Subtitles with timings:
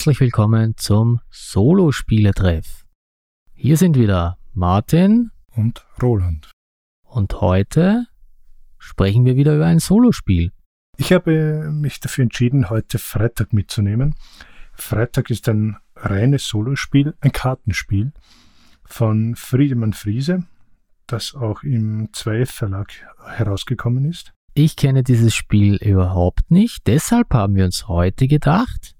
[0.00, 2.86] herzlich willkommen zum Solo-Spieletreff.
[3.52, 6.50] Hier sind wieder Martin und Roland.
[7.02, 8.06] Und heute
[8.78, 10.52] sprechen wir wieder über ein Solospiel.
[10.96, 14.14] Ich habe mich dafür entschieden, heute Freitag mitzunehmen.
[14.72, 18.14] Freitag ist ein reines Solospiel, ein Kartenspiel
[18.86, 20.44] von Friedemann Friese,
[21.08, 22.90] das auch im 2F Verlag
[23.26, 24.32] herausgekommen ist.
[24.54, 28.94] Ich kenne dieses Spiel überhaupt nicht, deshalb haben wir uns heute gedacht,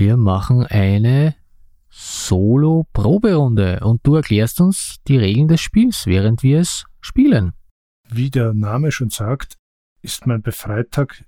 [0.00, 1.36] wir machen eine
[1.90, 7.52] Solo-Proberunde und du erklärst uns die Regeln des Spiels, während wir es spielen.
[8.08, 9.58] Wie der Name schon sagt,
[10.00, 11.22] ist man bei Freitag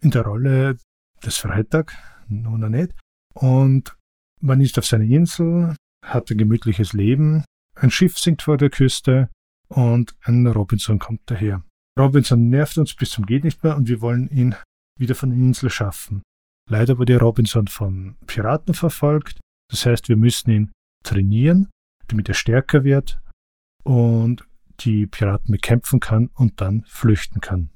[0.00, 0.78] in der Rolle
[1.22, 1.98] des Freitag,
[2.30, 2.94] oder nicht.
[3.34, 3.94] Und
[4.40, 7.44] man ist auf seiner Insel, hat ein gemütliches Leben,
[7.74, 9.28] ein Schiff sinkt vor der Küste
[9.68, 11.62] und ein Robinson kommt daher.
[12.00, 14.54] Robinson nervt uns bis zum geht nicht mehr und wir wollen ihn
[14.98, 16.22] wieder von der Insel schaffen.
[16.68, 19.40] Leider wurde Robinson von Piraten verfolgt.
[19.70, 20.72] Das heißt, wir müssen ihn
[21.04, 21.70] trainieren,
[22.08, 23.20] damit er stärker wird
[23.82, 24.46] und
[24.80, 27.70] die Piraten bekämpfen kann und dann flüchten kann.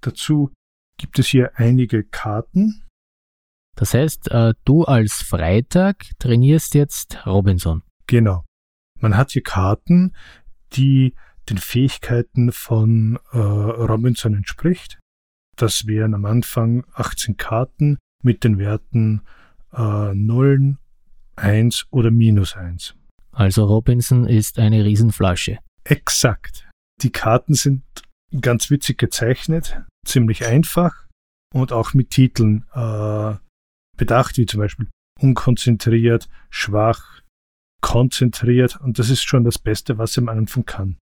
[0.00, 0.52] Dazu
[0.98, 2.84] gibt es hier einige Karten.
[3.76, 7.82] Das heißt, äh, du als Freitag trainierst jetzt Robinson.
[8.06, 8.44] Genau.
[9.00, 10.14] Man hat hier Karten,
[10.72, 11.14] die
[11.48, 14.98] den Fähigkeiten von äh, Robinson entspricht.
[15.56, 19.22] Das wären am Anfang 18 Karten mit den Werten
[19.72, 20.76] äh, 0,
[21.36, 22.94] 1 oder minus 1.
[23.32, 25.58] Also Robinson ist eine Riesenflasche.
[25.84, 26.68] Exakt.
[27.02, 27.82] Die Karten sind
[28.40, 31.06] ganz witzig gezeichnet, ziemlich einfach
[31.54, 33.34] und auch mit Titeln äh,
[33.96, 34.88] bedacht, wie zum Beispiel
[35.20, 37.22] unkonzentriert, schwach,
[37.80, 40.96] konzentriert und das ist schon das Beste, was er am Anfang kann.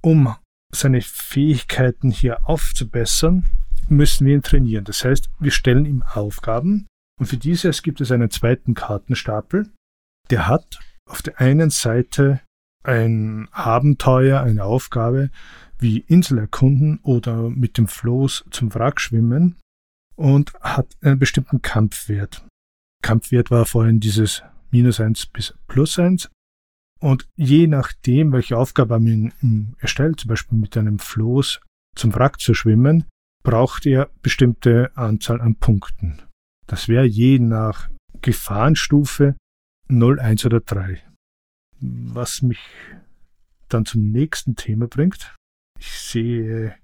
[0.00, 0.34] Um
[0.72, 3.46] seine Fähigkeiten hier aufzubessern,
[3.90, 4.84] müssen wir ihn trainieren.
[4.84, 6.86] Das heißt, wir stellen ihm Aufgaben
[7.18, 9.70] und für dieses gibt es einen zweiten Kartenstapel.
[10.30, 12.40] Der hat auf der einen Seite
[12.82, 15.30] ein Abenteuer, eine Aufgabe
[15.78, 19.56] wie Insel erkunden oder mit dem Floß zum Wrack schwimmen
[20.16, 22.46] und hat einen bestimmten Kampfwert.
[23.02, 26.30] Kampfwert war vorhin dieses minus eins bis plus eins.
[27.00, 31.60] Und je nachdem, welche Aufgabe man ihm erstellt, zum Beispiel mit einem Floß
[31.96, 33.04] zum Wrack zu schwimmen,
[33.44, 36.22] braucht er bestimmte Anzahl an Punkten.
[36.66, 37.90] Das wäre je nach
[38.22, 39.36] Gefahrenstufe
[39.88, 41.00] 0, 1 oder 3.
[41.80, 42.58] Was mich
[43.68, 45.34] dann zum nächsten Thema bringt.
[45.78, 46.74] Ich sehe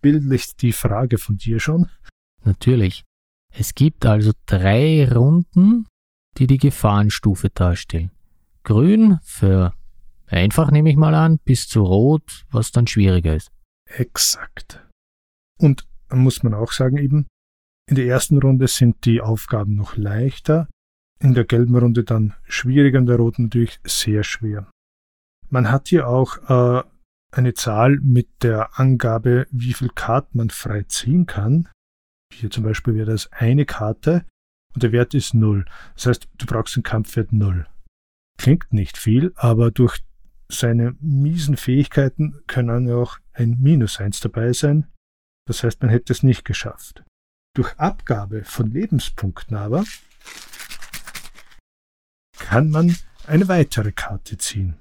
[0.00, 1.90] bildlich die Frage von dir schon.
[2.44, 3.04] Natürlich.
[3.52, 5.86] Es gibt also drei Runden,
[6.38, 8.10] die die Gefahrenstufe darstellen.
[8.62, 9.74] Grün für
[10.26, 13.50] einfach nehme ich mal an, bis zu Rot, was dann schwieriger ist.
[13.86, 14.86] Exakt.
[15.58, 15.86] Und
[16.18, 17.26] muss man auch sagen, eben,
[17.88, 20.68] in der ersten Runde sind die Aufgaben noch leichter,
[21.20, 24.68] in der gelben Runde dann schwieriger, in der roten natürlich sehr schwer.
[25.48, 26.82] Man hat hier auch äh,
[27.30, 31.68] eine Zahl mit der Angabe, wie viel Karten man frei ziehen kann.
[32.32, 34.24] Hier zum Beispiel wäre das eine Karte
[34.74, 35.64] und der Wert ist 0.
[35.94, 37.66] Das heißt, du brauchst einen Kampfwert 0.
[38.38, 40.00] Klingt nicht viel, aber durch
[40.48, 44.86] seine miesen Fähigkeiten können auch ein Minus 1 dabei sein.
[45.46, 47.04] Das heißt, man hätte es nicht geschafft.
[47.54, 49.84] Durch Abgabe von Lebenspunkten aber
[52.38, 52.94] kann man
[53.26, 54.76] eine weitere Karte ziehen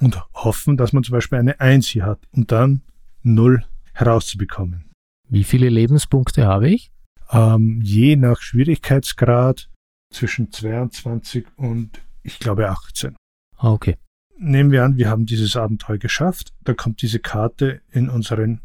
[0.00, 2.82] und hoffen, dass man zum Beispiel eine 1 hier hat und dann
[3.22, 4.90] 0 herauszubekommen.
[5.28, 6.92] Wie viele Lebenspunkte habe ich?
[7.30, 9.70] Ähm, je nach Schwierigkeitsgrad
[10.12, 13.16] zwischen 22 und ich glaube 18.
[13.56, 13.96] Ah, okay.
[14.36, 16.52] Nehmen wir an, wir haben dieses Abenteuer geschafft.
[16.64, 18.60] Da kommt diese Karte in unseren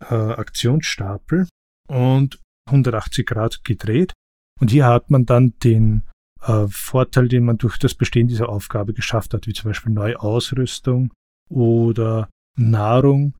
[0.00, 1.48] äh, Aktionsstapel
[1.88, 4.12] und 180 Grad gedreht.
[4.60, 6.02] Und hier hat man dann den
[6.42, 10.20] äh, Vorteil, den man durch das Bestehen dieser Aufgabe geschafft hat, wie zum Beispiel neue
[10.20, 11.12] Ausrüstung
[11.48, 13.34] oder Nahrung.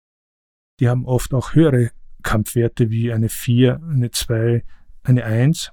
[0.80, 1.90] Die haben oft auch höhere
[2.22, 4.64] Kampfwerte wie eine 4, eine 2,
[5.02, 5.72] eine 1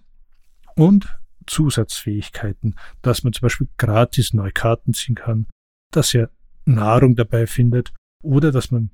[0.75, 5.47] und Zusatzfähigkeiten, dass man zum Beispiel gratis neue Karten ziehen kann,
[5.91, 6.31] dass er
[6.65, 7.93] Nahrung dabei findet
[8.23, 8.89] oder dass man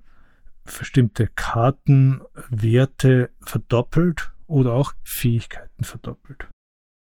[0.64, 6.48] bestimmte Kartenwerte verdoppelt oder auch Fähigkeiten verdoppelt.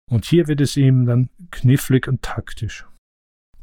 [0.10, 2.86] Und hier wird es eben dann knifflig und taktisch.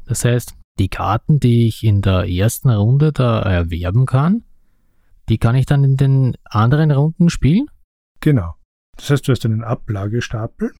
[0.05, 4.43] Das heißt, die Karten, die ich in der ersten Runde da erwerben kann,
[5.29, 7.65] die kann ich dann in den anderen Runden spielen?
[8.21, 8.55] Genau.
[8.95, 10.73] Das heißt, du hast einen Ablagestapel,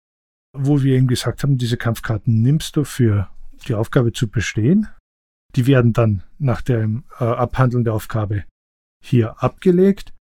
[0.54, 3.30] wo wir eben gesagt haben, diese Kampfkarten nimmst du für
[3.68, 4.88] die Aufgabe zu bestehen.
[5.56, 8.45] Die werden dann nach dem äh, Abhandeln der Aufgabe
[9.03, 10.13] hier abgelegt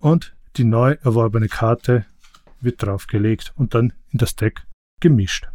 [0.00, 2.06] und die neu erworbene Karte
[2.60, 4.66] wird draufgelegt und dann in das Deck
[5.00, 5.48] gemischt.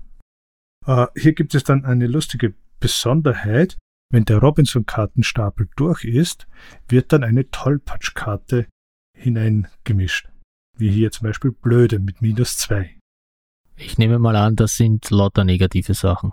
[0.85, 3.77] Äh, hier gibt es dann eine lustige Besonderheit.
[4.11, 6.47] Wenn der Robinson-Kartenstapel durch ist,
[6.87, 8.67] wird dann eine Tollpatschkarte
[9.17, 10.29] hineingemischt.
[10.77, 12.97] Wie hier zum Beispiel Blöde mit minus 2.
[13.77, 16.31] Ich nehme mal an, das sind lauter negative Sachen.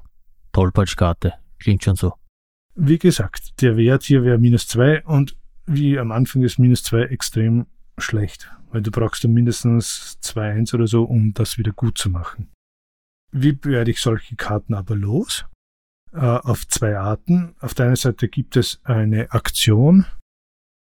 [0.53, 1.35] Tollpatschkarte.
[1.59, 2.15] Klingt schon so.
[2.75, 5.37] Wie gesagt, der Wert hier wäre minus 2 und
[5.67, 7.67] wie am Anfang ist minus 2 extrem
[7.99, 12.49] schlecht, weil du brauchst dann mindestens 2-1 oder so, um das wieder gut zu machen.
[13.33, 15.47] Wie werde ich solche Karten aber los?
[16.13, 17.55] Äh, auf zwei Arten.
[17.61, 20.05] Auf der einen Seite gibt es eine Aktion,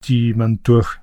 [0.06, 0.98] die man durch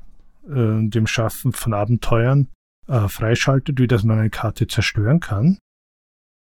[0.49, 2.49] äh, dem Schaffen von Abenteuern
[2.89, 5.59] äh, freischaltet, wie dass man eine Karte zerstören kann.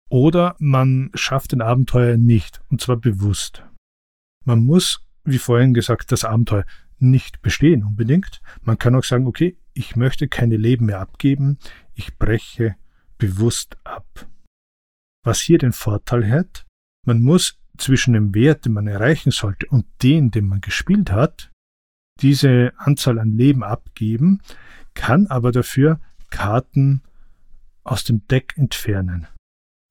[0.10, 3.64] Oder man schafft ein Abenteuer nicht, und zwar bewusst.
[4.46, 6.66] Man muss, wie vorhin gesagt, das Abenteuer
[7.10, 8.42] nicht bestehen unbedingt.
[8.62, 11.58] Man kann auch sagen, okay, ich möchte keine Leben mehr abgeben,
[11.94, 12.76] ich breche
[13.18, 14.28] bewusst ab.
[15.24, 16.66] Was hier den Vorteil hat,
[17.06, 21.52] man muss zwischen dem Wert, den man erreichen sollte, und den, den man gespielt hat,
[22.22, 24.42] diese Anzahl an Leben abgeben,
[24.94, 27.02] kann aber dafür Karten
[27.84, 29.28] aus dem Deck entfernen.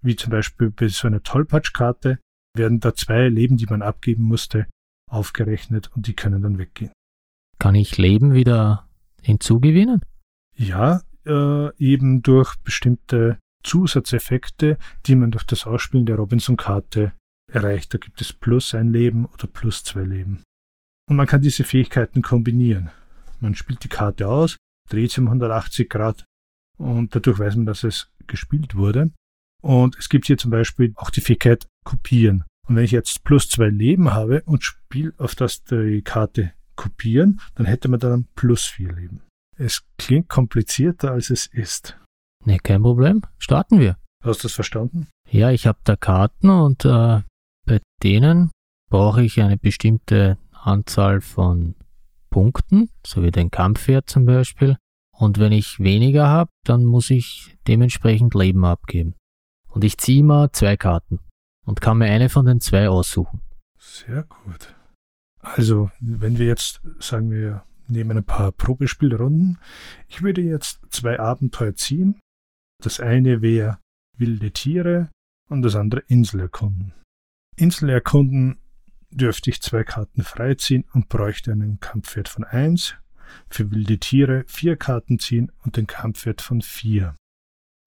[0.03, 2.19] Wie zum Beispiel bei so einer Tollpatschkarte
[2.57, 4.67] werden da zwei Leben, die man abgeben musste,
[5.11, 6.93] aufgerechnet und die können dann weggehen.
[7.63, 8.89] Kann ich Leben wieder
[9.21, 10.05] hinzugewinnen?
[10.57, 17.13] Ja, äh, eben durch bestimmte Zusatzeffekte, die man durch das Ausspielen der Robinson-Karte
[17.47, 17.95] erreicht.
[17.95, 20.43] Da gibt es plus ein Leben oder plus zwei Leben.
[21.09, 22.91] Und man kann diese Fähigkeiten kombinieren.
[23.39, 24.57] Man spielt die Karte aus,
[24.91, 26.25] dreht sie um 180 Grad
[26.79, 29.13] und dadurch weiß man, dass es gespielt wurde.
[29.63, 32.43] Und es gibt hier zum Beispiel auch die Fähigkeit kopieren.
[32.67, 37.41] Und wenn ich jetzt plus zwei Leben habe und spiele auf das die Karte kopieren,
[37.55, 39.23] dann hätte man dann plus vier Leben.
[39.57, 41.97] Es klingt komplizierter, als es ist.
[42.45, 43.23] Ne, kein Problem.
[43.39, 43.97] Starten wir.
[44.25, 45.07] Hast du das verstanden?
[45.31, 47.23] Ja, ich habe da Karten und äh,
[47.67, 48.51] bei denen
[48.91, 51.77] brauche ich eine bestimmte Anzahl von
[52.31, 54.77] Punkten, so wie den Kampfwert zum Beispiel.
[55.17, 59.15] Und wenn ich weniger habe, dann muss ich dementsprechend Leben abgeben.
[59.69, 61.21] Und ich ziehe mal zwei Karten
[61.65, 63.41] und kann mir eine von den zwei aussuchen.
[63.79, 64.75] Sehr gut.
[65.55, 69.59] Also, wenn wir jetzt, sagen wir, nehmen ein paar Probespielrunden.
[70.09, 72.21] Ich würde jetzt zwei Abenteuer ziehen.
[72.83, 73.79] Das eine wäre
[74.17, 75.11] wilde Tiere
[75.51, 76.95] und das andere Insel erkunden.
[77.57, 78.59] Insel erkunden
[79.11, 82.97] dürfte ich zwei Karten freiziehen und bräuchte einen Kampfwert von 1.
[83.51, 87.15] Für wilde Tiere vier Karten ziehen und den Kampfwert von 4.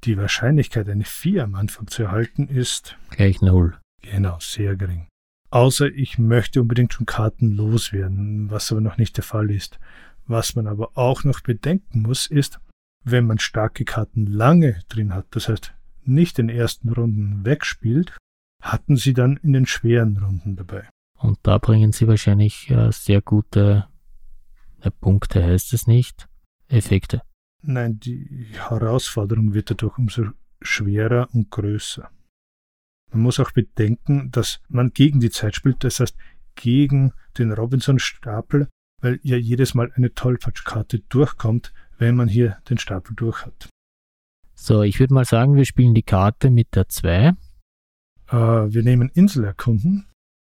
[0.04, 3.80] Die Wahrscheinlichkeit, eine 4 am Anfang zu erhalten, ist gleich 0.
[4.04, 5.08] Genau, sehr gering.
[5.56, 9.80] Außer ich möchte unbedingt schon Karten loswerden, was aber noch nicht der Fall ist.
[10.28, 12.60] Was man aber auch noch bedenken muss, ist,
[13.06, 15.74] wenn man starke Karten lange drin hat, das heißt
[16.04, 18.18] nicht in den ersten Runden wegspielt,
[18.62, 20.90] hatten sie dann in den schweren Runden dabei.
[21.20, 23.88] Und da bringen sie wahrscheinlich äh, sehr gute
[24.82, 26.28] äh, Punkte, heißt es nicht,
[26.68, 27.22] Effekte.
[27.62, 30.26] Nein, die Herausforderung wird dadurch umso
[30.62, 32.12] schwerer und größer.
[33.12, 36.18] Man muss auch bedenken, dass man gegen die Zeit spielt, das heißt
[36.56, 38.68] gegen den Robinson-Stapel,
[39.02, 43.70] weil ja jedes Mal eine Tollpatschkarte durchkommt, wenn man hier den Stapel durch hat.
[44.54, 47.34] So, ich würde mal sagen, wir spielen die Karte mit der 2.
[48.28, 50.08] Äh, wir nehmen Insel erkunden.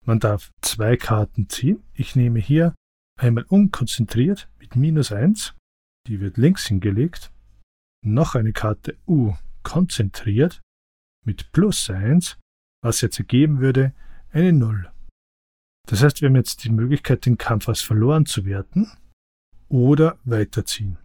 [0.05, 1.83] Man darf zwei Karten ziehen.
[1.93, 2.73] Ich nehme hier
[3.19, 5.53] einmal unkonzentriert mit minus 1.
[6.07, 7.31] Die wird links hingelegt.
[8.03, 9.33] Noch eine Karte U
[9.63, 10.61] konzentriert
[11.29, 12.37] mit plus 1,
[12.83, 13.93] was jetzt ergeben würde
[14.31, 14.89] eine 0.
[15.87, 18.91] Das heißt, wir haben jetzt die Möglichkeit, den Kampf als verloren zu werten
[19.67, 20.97] oder weiterziehen.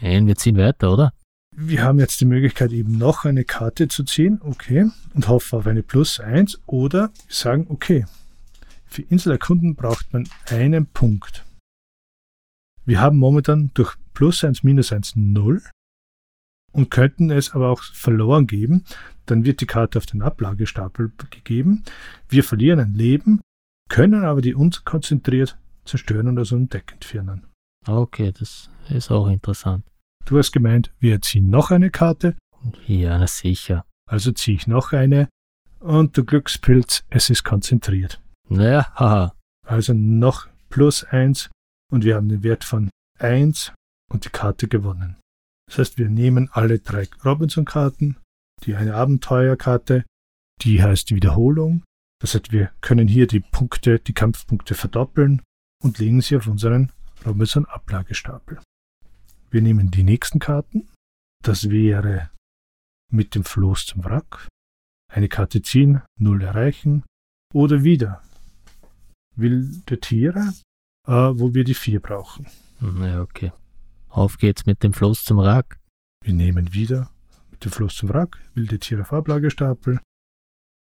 [0.00, 1.12] Nein, wir ziehen weiter, oder?
[1.54, 5.66] Wir haben jetzt die Möglichkeit, eben noch eine Karte zu ziehen, okay, und hoffen auf
[5.66, 8.06] eine Plus 1 oder wir sagen, okay,
[8.86, 11.44] für Inselerkunden braucht man einen Punkt.
[12.86, 15.62] Wir haben momentan durch Plus 1, Minus 1 0
[16.76, 18.84] und könnten es aber auch verloren geben.
[19.24, 21.82] Dann wird die Karte auf den Ablagestapel gegeben.
[22.28, 23.40] Wir verlieren ein Leben,
[23.88, 27.46] können aber die unkonzentriert zerstören und aus dem Deck entfernen.
[27.86, 29.84] Okay, das ist auch interessant.
[30.26, 32.36] Du hast gemeint, wir ziehen noch eine Karte.
[32.86, 33.84] Ja, na sicher.
[34.08, 35.28] Also ziehe ich noch eine
[35.80, 38.20] und du Glückspilz, es ist konzentriert.
[38.48, 39.32] Naja, haha.
[39.64, 41.48] Also noch plus eins
[41.90, 43.72] und wir haben den Wert von eins
[44.10, 45.16] und die Karte gewonnen.
[45.68, 48.16] Das heißt, wir nehmen alle drei Robinson-Karten,
[48.64, 50.04] die eine Abenteuerkarte,
[50.62, 51.82] die heißt Wiederholung.
[52.20, 55.42] Das heißt, wir können hier die Punkte, die Kampfpunkte verdoppeln
[55.82, 56.92] und legen sie auf unseren
[57.24, 58.60] Robinson-Ablagestapel.
[59.50, 60.88] Wir nehmen die nächsten Karten.
[61.42, 62.30] Das wäre
[63.12, 64.48] mit dem Floß zum Wrack,
[65.12, 67.04] eine Karte ziehen, 0 erreichen.
[67.54, 68.22] Oder wieder
[69.36, 70.52] wilde Tiere,
[71.06, 72.46] äh, wo wir die 4 brauchen.
[72.80, 73.52] Ja, okay.
[74.16, 75.78] Auf geht's mit dem Fluss zum Rack.
[76.24, 77.10] Wir nehmen wieder
[77.50, 80.00] mit dem Fluss zum Wrack, wilde Tiere auf Ablagestapel,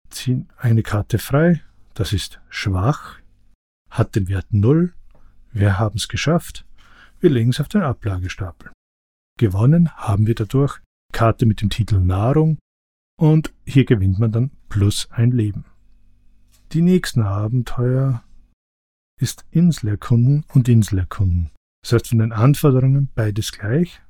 [0.10, 1.62] ziehen eine Karte frei,
[1.94, 3.20] das ist schwach,
[3.92, 4.96] hat den Wert 0,
[5.52, 6.66] wir haben es geschafft,
[7.20, 8.72] wir legen es auf den Ablagestapel.
[9.38, 10.80] Gewonnen haben wir dadurch
[11.14, 12.58] Karte mit dem Titel Nahrung
[13.16, 15.66] und hier gewinnt man dann plus ein Leben.
[16.72, 18.24] Die nächsten Abenteuer
[19.20, 21.52] ist Inselerkunden und Inselerkunden.
[21.82, 24.02] Das heißt von den Anforderungen beides gleich.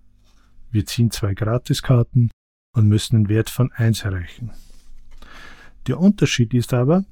[0.72, 2.32] Wir ziehen zwei Gratiskarten
[2.76, 4.52] und müssen den Wert von 1 erreichen.
[5.88, 7.06] Der Unterschied ist aber,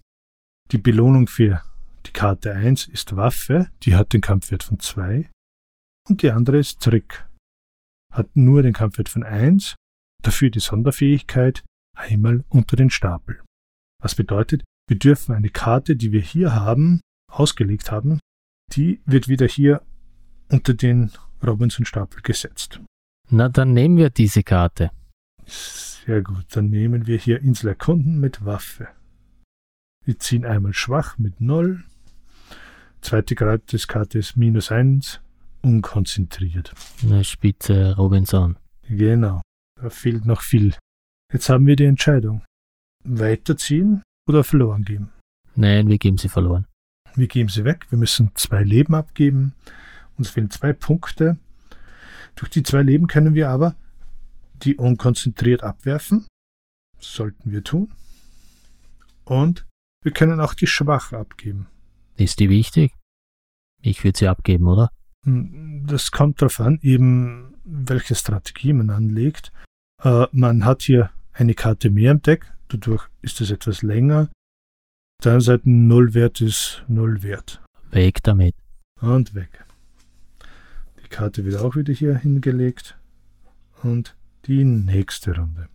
[0.71, 1.63] die Belohnung für
[2.05, 5.29] die Karte 1 ist Waffe, die hat den Kampfwert von 2
[6.07, 7.27] und die andere ist Trick,
[8.13, 9.75] hat nur den Kampfwert von 1,
[10.23, 11.63] dafür die Sonderfähigkeit
[11.95, 13.41] einmal unter den Stapel.
[14.01, 18.19] Was bedeutet, wir dürfen eine Karte, die wir hier haben, ausgelegt haben,
[18.73, 19.81] die wird wieder hier
[20.49, 21.11] unter den
[21.45, 22.79] Robinson-Stapel gesetzt.
[23.29, 24.91] Na, dann nehmen wir diese Karte.
[25.45, 28.87] Sehr gut, dann nehmen wir hier Insel erkunden mit Waffe.
[30.05, 31.83] Wir ziehen einmal schwach mit 0.
[33.01, 35.19] Zweite Gratiskarte ist minus 1,
[35.61, 36.73] unkonzentriert.
[37.03, 38.57] Eine Spitze Robinson.
[38.89, 39.41] Genau,
[39.81, 40.73] da fehlt noch viel.
[41.31, 42.43] Jetzt haben wir die Entscheidung.
[43.03, 45.09] Weiterziehen oder verloren geben?
[45.55, 46.65] Nein, wir geben sie verloren.
[47.15, 47.87] Wir geben sie weg.
[47.89, 49.53] Wir müssen zwei Leben abgeben.
[50.17, 51.38] Uns fehlen zwei Punkte.
[52.36, 53.75] Durch die zwei Leben können wir aber
[54.63, 56.25] die unkonzentriert abwerfen.
[56.97, 57.91] Das sollten wir tun.
[59.24, 59.65] Und
[60.03, 61.67] wir können auch die schwach abgeben.
[62.15, 62.93] Ist die wichtig?
[63.81, 64.89] Ich würde sie abgeben, oder?
[65.25, 69.51] Hm, das kommt darauf an, eben welche Strategie man anlegt.
[70.03, 74.29] Äh, man hat hier eine Karte mehr im Deck, dadurch ist es etwas länger.
[75.19, 77.62] Auf der anderen Seite Nullwert ist Nullwert.
[77.91, 78.55] Weg damit.
[79.01, 79.66] Und weg.
[81.07, 82.97] Die Karte wird auch wieder hier hingelegt.
[83.81, 85.69] Und die nächste Runde.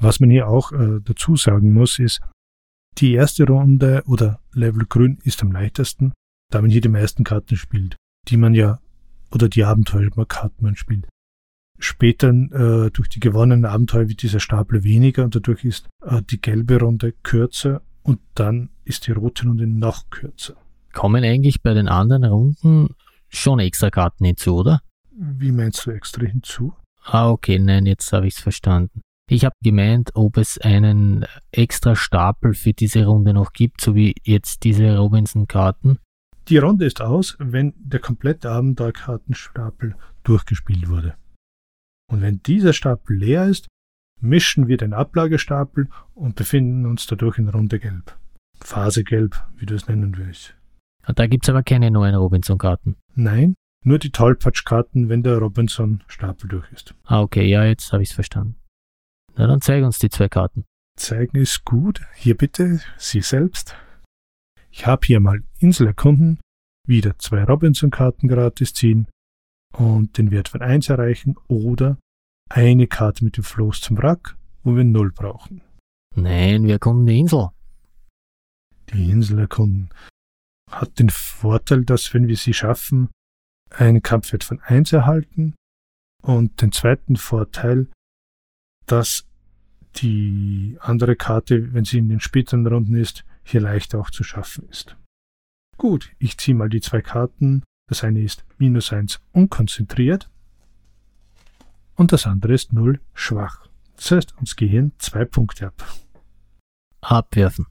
[0.00, 2.20] Was man hier auch äh, dazu sagen muss, ist,
[2.98, 6.12] die erste Runde oder Level Grün ist am leichtesten,
[6.50, 7.96] da man hier die meisten Karten spielt,
[8.28, 8.80] die man ja,
[9.30, 11.08] oder die Abenteuerkarten man spielt.
[11.78, 16.40] Später äh, durch die gewonnenen Abenteuer wird dieser Stapel weniger und dadurch ist äh, die
[16.40, 20.56] gelbe Runde kürzer und dann ist die rote Runde noch kürzer.
[20.92, 22.94] Kommen eigentlich bei den anderen Runden
[23.32, 24.82] schon extra Karten hinzu, oder?
[25.10, 26.74] Wie meinst du extra hinzu?
[27.04, 29.02] Ah, okay, nein, jetzt habe ich es verstanden.
[29.28, 34.14] Ich habe gemeint, ob es einen extra Stapel für diese Runde noch gibt, so wie
[34.24, 35.98] jetzt diese Robinson-Karten.
[36.48, 41.14] Die Runde ist aus, wenn der komplette Abenteuerkartenstapel durchgespielt wurde.
[42.10, 43.68] Und wenn dieser Stapel leer ist,
[44.20, 48.16] mischen wir den Ablagestapel und befinden uns dadurch in Runde Gelb.
[48.60, 50.54] Phase Gelb, wie du es nennen willst.
[51.06, 52.96] Da gibt es aber keine neuen Robinson-Karten.
[53.14, 53.54] Nein,
[53.84, 56.94] nur die Tollpatschkarten, wenn der Robinson-Stapel durch ist.
[57.04, 58.56] Ah, okay, ja, jetzt habe ich es verstanden.
[59.34, 60.64] Na, dann zeig uns die zwei Karten.
[60.96, 62.00] Zeigen ist gut.
[62.14, 63.74] Hier bitte, Sie selbst.
[64.70, 66.40] Ich habe hier mal Insel erkunden,
[66.86, 69.08] wieder zwei Robinson-Karten gratis ziehen
[69.76, 71.98] und den Wert von 1 erreichen oder
[72.48, 75.62] eine Karte mit dem Floß zum Wrack, wo wir 0 brauchen.
[76.14, 77.48] Nein, wir erkunden die Insel.
[78.92, 79.90] Die Insel erkunden
[80.72, 83.10] hat den Vorteil, dass wenn wir sie schaffen,
[83.70, 85.54] einen Kampfwert von 1 erhalten
[86.22, 87.88] und den zweiten Vorteil,
[88.86, 89.26] dass
[89.96, 94.68] die andere Karte, wenn sie in den späteren Runden ist, hier leichter auch zu schaffen
[94.68, 94.96] ist.
[95.76, 97.62] Gut, ich ziehe mal die zwei Karten.
[97.88, 100.30] Das eine ist minus 1 unkonzentriert
[101.94, 103.66] und das andere ist 0 schwach.
[103.96, 105.84] Das heißt, uns gehen zwei Punkte ab.
[107.00, 107.66] Abwerfen.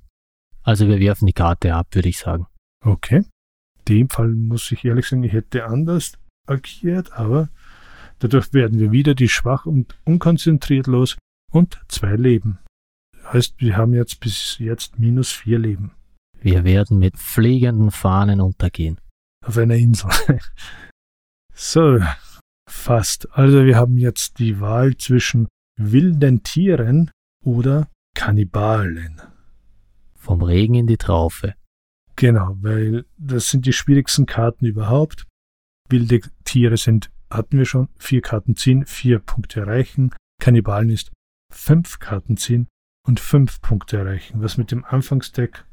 [0.63, 2.47] Also wir werfen die Karte ab, würde ich sagen.
[2.83, 3.23] Okay
[3.91, 6.13] dem Fall muss ich ehrlich sagen, ich hätte anders
[6.47, 7.49] agiert, aber
[8.19, 11.17] dadurch werden wir wieder die schwach und unkonzentriert los
[11.51, 12.59] und zwei Leben.
[13.31, 15.91] Heißt, wir haben jetzt bis jetzt minus vier Leben.
[16.39, 18.99] Wir werden mit fliegenden Fahnen untergehen.
[19.45, 20.09] Auf einer Insel.
[21.53, 21.99] so,
[22.67, 23.31] fast.
[23.31, 25.47] Also wir haben jetzt die Wahl zwischen
[25.77, 27.11] wilden Tieren
[27.43, 29.21] oder Kannibalen.
[30.15, 31.55] Vom Regen in die Traufe.
[32.21, 35.25] Genau, weil das sind die schwierigsten Karten überhaupt.
[35.89, 40.13] Wilde Tiere sind, hatten wir schon, vier Karten ziehen, vier Punkte erreichen.
[40.39, 41.11] Kannibalen ist
[41.51, 42.67] fünf Karten ziehen
[43.07, 45.65] und fünf Punkte erreichen, was mit dem Anfangsdeck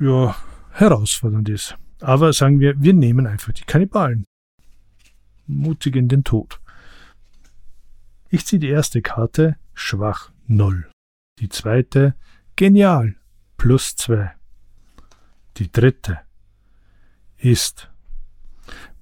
[0.00, 0.34] ja
[0.70, 1.76] herausfordernd ist.
[2.00, 4.24] Aber sagen wir, wir nehmen einfach die Kannibalen.
[5.46, 6.58] Mutig in den Tod.
[8.30, 10.90] Ich ziehe die erste Karte, schwach 0.
[11.38, 12.14] Die zweite,
[12.56, 13.16] genial,
[13.58, 14.37] plus zwei.
[15.58, 16.20] Die dritte
[17.36, 17.90] ist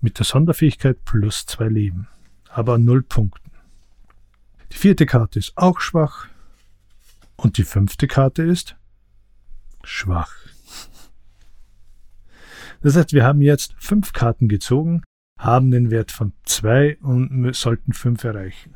[0.00, 2.08] mit der Sonderfähigkeit plus zwei Leben,
[2.48, 3.50] aber null Punkten.
[4.72, 6.28] Die vierte Karte ist auch schwach
[7.36, 8.76] und die fünfte Karte ist
[9.84, 10.32] schwach.
[12.80, 15.02] Das heißt, wir haben jetzt fünf Karten gezogen,
[15.38, 18.75] haben den Wert von zwei und sollten fünf erreichen.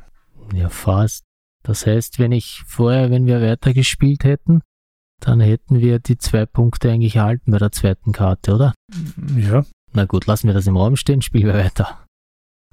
[0.53, 1.23] Ja, fast.
[1.63, 4.61] Das heißt, wenn ich vorher, wenn wir weiter gespielt hätten,
[5.21, 8.73] dann hätten wir die zwei Punkte eigentlich erhalten bei der zweiten Karte, oder?
[9.37, 9.63] Ja.
[9.93, 12.05] Na gut, lassen wir das im Raum stehen, spielen wir weiter.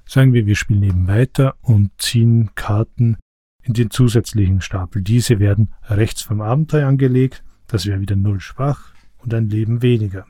[0.07, 3.19] Sagen wir, wir spielen eben weiter und ziehen Karten
[3.63, 5.03] in den zusätzlichen Stapel.
[5.03, 10.27] Diese werden rechts vom Abenteuer angelegt, das wäre wieder null schwach und ein Leben weniger.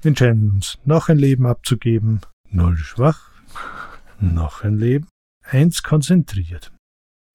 [0.00, 2.20] Wir entscheiden uns, noch ein Leben abzugeben,
[2.50, 3.32] null schwach,
[4.20, 5.08] noch ein Leben,
[5.42, 6.72] eins konzentriert.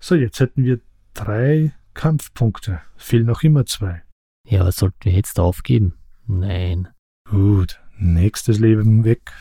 [0.01, 0.79] So, jetzt hätten wir
[1.13, 2.81] drei Kampfpunkte.
[2.95, 4.03] Fehlen noch immer zwei.
[4.47, 5.93] Ja, was sollten wir jetzt aufgeben?
[6.27, 6.87] Nein.
[7.29, 9.31] Gut, nächstes Leben weg.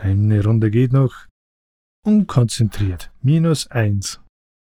[0.00, 1.26] Eine Runde geht noch.
[2.04, 3.10] Unkonzentriert.
[3.22, 4.20] Minus eins.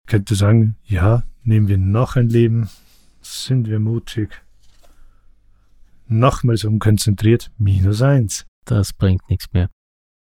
[0.07, 2.69] Könnte sagen, ja, nehmen wir noch ein Leben.
[3.21, 4.43] Sind wir mutig.
[6.07, 7.51] Nochmals unkonzentriert.
[7.57, 8.45] Minus eins.
[8.65, 9.69] Das bringt nichts mehr.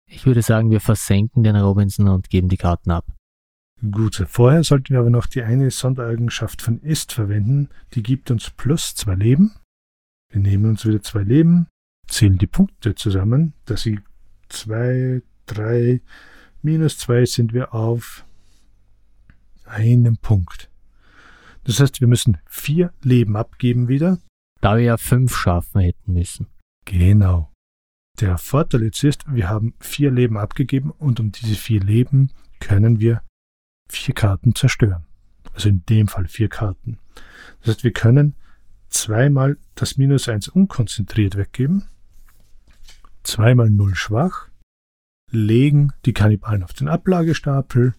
[0.06, 3.04] Ich würde sagen, wir versenken den Robinson und geben die Karten ab.
[3.90, 7.68] Gut, vorher sollten wir aber noch die eine Sondereigenschaft von ist verwenden.
[7.92, 9.56] Die gibt uns plus zwei Leben.
[10.30, 11.66] Wir nehmen uns wieder zwei Leben,
[12.08, 14.00] zählen die Punkte zusammen, dass sie
[14.48, 16.00] zwei, drei,
[16.62, 18.24] minus zwei sind wir auf
[19.64, 20.70] einem Punkt.
[21.64, 24.18] Das heißt, wir müssen vier Leben abgeben wieder.
[24.60, 26.46] Da wir ja fünf schaffen hätten müssen.
[26.86, 27.52] Genau.
[28.20, 32.30] Der Vorteil jetzt ist, wir haben vier Leben abgegeben und um diese vier Leben
[32.60, 33.22] können wir
[33.88, 35.04] vier Karten zerstören.
[35.52, 36.98] Also in dem Fall vier Karten.
[37.60, 38.34] Das heißt, wir können
[38.88, 41.84] zweimal das Minus 1 unkonzentriert weggeben,
[43.22, 44.48] zweimal 0 schwach,
[45.30, 47.94] legen die Kannibalen auf den Ablagestapel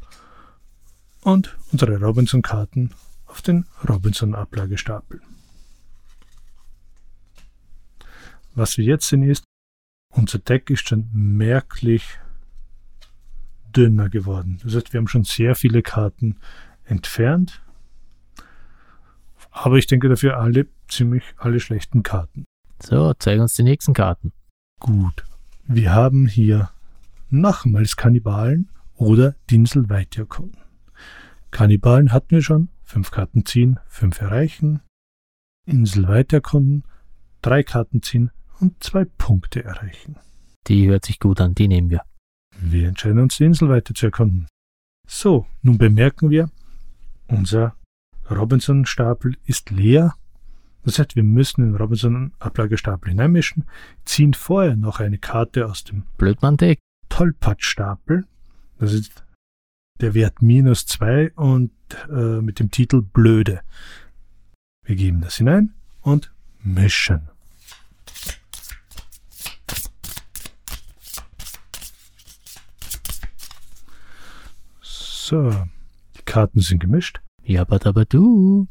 [1.22, 2.92] und unsere Robinson-Karten
[3.26, 5.22] auf den Robinson-Ablagestapel.
[8.54, 9.44] Was wir jetzt sehen ist,
[10.14, 12.20] unser Deck ist schon merklich
[13.76, 14.60] dünner geworden.
[14.64, 16.38] Das heißt, wir haben schon sehr viele Karten
[16.86, 17.62] entfernt.
[19.52, 22.46] Aber ich denke dafür alle ziemlich alle schlechten Karten.
[22.82, 24.34] So, zeig uns die nächsten Karten.
[24.80, 25.24] Gut.
[25.68, 26.70] Wir haben hier
[27.30, 30.58] nochmals Kannibalen oder Dinsel weiterkommen.
[31.52, 32.70] Kannibalen hatten wir schon.
[32.84, 34.82] Fünf Karten ziehen, fünf erreichen.
[35.66, 36.84] Insel weiterkunden,
[37.42, 40.18] drei Karten ziehen und zwei Punkte erreichen.
[40.68, 42.04] Die hört sich gut an, die nehmen wir.
[42.60, 44.48] Wir entscheiden uns, die Insel weiter zu erkunden.
[45.08, 46.50] So, nun bemerken wir,
[47.28, 47.76] unser
[48.30, 50.16] Robinson-Stapel ist leer.
[50.84, 53.66] Das heißt, wir müssen den Robinson-Ablagestapel hineinmischen,
[54.06, 56.80] ziehen vorher noch eine Karte aus dem Blödmann-Deck.
[57.10, 58.26] Tollpatsch-Stapel.
[58.80, 59.24] Das ist
[60.02, 61.72] der Wert minus zwei und
[62.10, 63.62] äh, mit dem Titel Blöde.
[64.84, 67.30] Wir geben das hinein und mischen.
[75.28, 75.50] So,
[76.20, 77.20] die Karten sind gemischt.
[77.42, 78.68] Ja, aber du.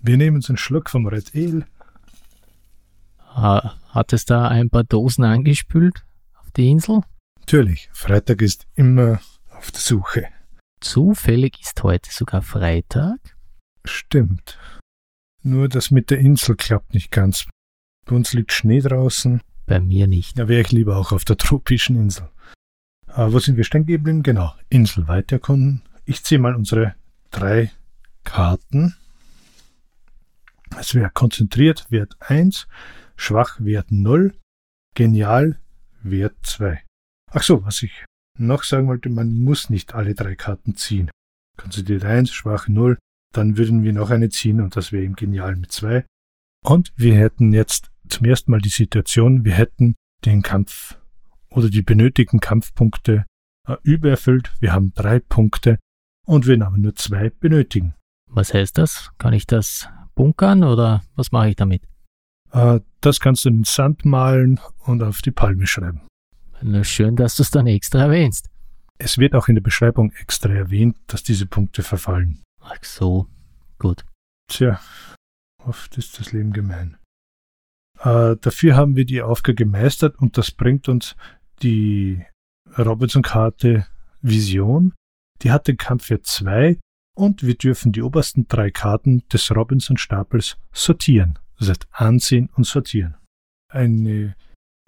[0.00, 1.66] Wir nehmen uns einen Schluck vom Red Ale.
[3.26, 6.06] Hat es da ein paar Dosen angespült
[6.40, 7.02] auf die Insel?
[7.40, 10.28] Natürlich, Freitag ist immer auf der Suche.
[10.80, 13.18] Zufällig ist heute sogar Freitag?
[13.84, 14.58] Stimmt.
[15.42, 17.46] Nur das mit der Insel klappt nicht ganz.
[18.06, 19.42] Bei uns liegt Schnee draußen.
[19.66, 20.38] Bei mir nicht.
[20.38, 22.30] Da wäre ich lieber auch auf der tropischen Insel.
[23.08, 24.22] Aber wo sind wir stehen geblieben?
[24.22, 25.82] Genau, Insel weiterkunden.
[26.08, 26.94] Ich ziehe mal unsere
[27.30, 27.70] drei
[28.24, 28.96] Karten.
[30.78, 32.66] Es wäre konzentriert Wert 1,
[33.14, 34.34] schwach Wert 0,
[34.94, 35.60] genial
[36.02, 36.82] Wert 2.
[37.30, 38.06] Ach so, was ich
[38.38, 41.10] noch sagen wollte, man muss nicht alle drei Karten ziehen.
[41.58, 42.96] Konzentriert 1, schwach 0,
[43.34, 46.06] dann würden wir noch eine ziehen und das wäre eben genial mit 2.
[46.64, 49.94] Und wir hätten jetzt zum ersten Mal die Situation, wir hätten
[50.24, 50.98] den Kampf
[51.50, 53.26] oder die benötigten Kampfpunkte
[53.68, 54.54] äh, übererfüllt.
[54.60, 55.78] Wir haben drei Punkte
[56.28, 57.94] und wir aber nur zwei benötigen.
[58.26, 59.10] Was heißt das?
[59.16, 61.82] Kann ich das bunkern oder was mache ich damit?
[62.52, 66.02] Äh, das kannst du in den Sand malen und auf die Palme schreiben.
[66.60, 68.50] Na, schön, dass du es dann extra erwähnst.
[68.98, 72.42] Es wird auch in der Beschreibung extra erwähnt, dass diese Punkte verfallen.
[72.60, 73.26] Ach so,
[73.78, 74.04] gut.
[74.52, 74.80] Tja,
[75.64, 76.98] oft ist das Leben gemein.
[78.00, 81.16] Äh, dafür haben wir die Aufgabe gemeistert und das bringt uns
[81.62, 82.22] die
[82.76, 83.86] Robinson-Karte
[84.20, 84.92] Vision
[85.42, 86.78] die hat den Kampfwert 2
[87.16, 91.38] und wir dürfen die obersten drei Karten des Robinson-Stapels sortieren.
[91.58, 93.16] Das heißt ansehen und sortieren.
[93.70, 94.36] Eine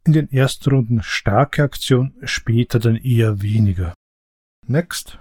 [0.04, 3.94] in den ersten Runden starke Aktion, später dann eher weniger.
[4.66, 5.18] Next.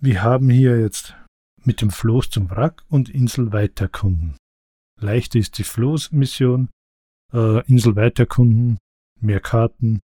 [0.00, 1.14] Wir haben hier jetzt
[1.62, 4.36] mit dem Floß zum Wrack und Insel weiterkunden.
[5.00, 6.68] Leichter ist die Floßmission,
[7.32, 8.78] äh, Insel weiterkunden,
[9.20, 10.00] mehr Karten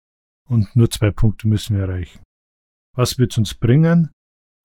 [0.50, 2.22] und nur zwei Punkte müssen wir erreichen.
[2.96, 4.12] Was wird uns bringen?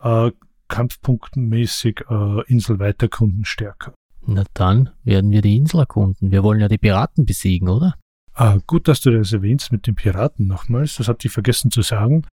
[0.01, 0.33] Äh,
[0.69, 3.93] Kampfpunktmäßig äh, Insel weiterkunden stärker.
[4.23, 6.31] Na dann werden wir die Insel erkunden.
[6.31, 7.97] Wir wollen ja die Piraten besiegen, oder?
[8.35, 10.97] Ah, gut, dass du das erwähnst mit den Piraten nochmals.
[10.97, 12.27] Das hatte ich vergessen zu sagen.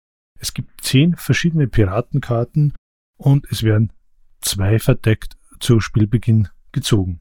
[0.41, 2.75] Es gibt zehn verschiedene Piratenkarten
[3.17, 3.93] und es werden
[4.41, 7.21] zwei verdeckt zu Spielbeginn gezogen.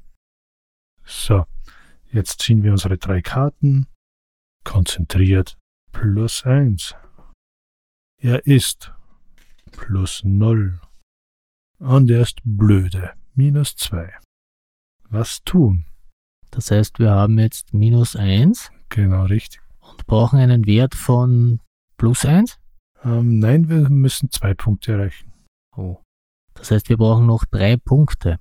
[1.06, 1.46] So,
[2.12, 3.88] jetzt ziehen wir unsere drei Karten.
[4.64, 5.58] Konzentriert
[5.92, 6.96] plus eins.
[8.18, 8.94] Er ist
[9.78, 10.80] plus null.
[11.80, 14.14] Und er ist blöde minus zwei.
[15.10, 15.86] Was tun?
[16.52, 18.72] Das heißt, wir haben jetzt minus 1.
[18.90, 19.62] Genau, richtig.
[19.80, 21.60] Und brauchen einen Wert von
[21.98, 22.60] plus 1?
[23.04, 25.34] Ähm, nein, wir müssen zwei Punkte erreichen.
[25.76, 25.98] Oh.
[26.54, 28.40] Das heißt, wir brauchen noch drei Punkte.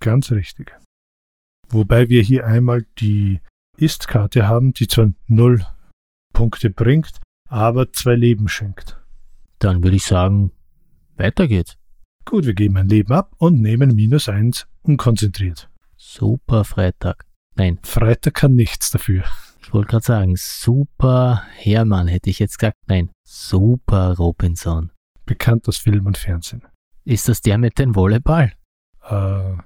[0.00, 0.76] Ganz richtig.
[1.68, 3.40] Wobei wir hier einmal die
[3.76, 5.64] Ist-Karte haben, die zwar null
[6.32, 9.00] Punkte bringt, aber zwei Leben schenkt.
[9.58, 10.52] Dann würde ich sagen,
[11.18, 11.76] weiter geht's.
[12.24, 15.70] Gut, wir geben ein Leben ab und nehmen minus eins unkonzentriert.
[15.96, 17.24] Super Freitag.
[17.56, 17.78] Nein.
[17.82, 19.24] Freitag kann nichts dafür.
[19.62, 22.76] Ich wollte gerade sagen, super Hermann hätte ich jetzt gesagt.
[22.86, 24.92] Nein, super Robinson.
[25.26, 26.62] Bekannt aus Film und Fernsehen.
[27.04, 28.52] Ist das der mit dem Volleyball?
[29.02, 29.56] Äh,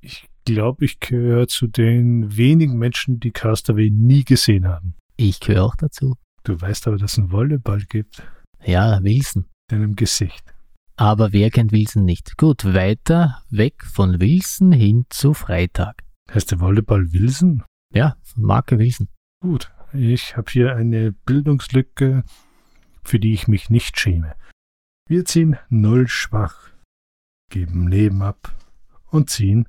[0.00, 4.94] ich glaube, ich gehöre zu den wenigen Menschen, die Castaway nie gesehen haben.
[5.16, 6.16] Ich gehöre auch dazu.
[6.44, 8.22] Du weißt aber, dass es einen Volleyball gibt.
[8.64, 9.46] Ja, Wilson.
[9.70, 10.53] In einem Gesicht.
[10.96, 12.36] Aber wer kennt Wilson nicht?
[12.36, 16.04] Gut, weiter weg von Wilson hin zu Freitag.
[16.32, 17.64] Heißt der Volleyball Wilson?
[17.92, 19.08] Ja, Marke Wilson.
[19.40, 22.22] Gut, ich habe hier eine Bildungslücke,
[23.02, 24.36] für die ich mich nicht schäme.
[25.08, 26.70] Wir ziehen null schwach,
[27.50, 28.54] geben Leben ab
[29.10, 29.68] und ziehen